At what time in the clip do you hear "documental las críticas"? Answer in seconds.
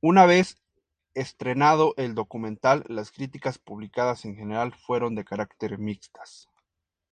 2.16-3.58